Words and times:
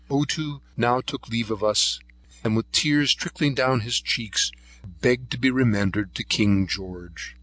Ottoo 0.09 0.61
now 0.75 0.99
took 0.99 1.27
leave 1.29 1.51
of 1.51 1.63
us; 1.63 1.99
and, 2.43 2.55
with 2.55 2.65
the 2.71 2.71
tears 2.79 3.13
trickling 3.13 3.53
down 3.53 3.81
his 3.81 4.01
cheeks, 4.01 4.51
begged 4.99 5.29
to 5.29 5.37
be 5.37 5.51
remembered 5.51 6.15
to 6.15 6.23
King 6.23 6.65
George. 6.65 7.35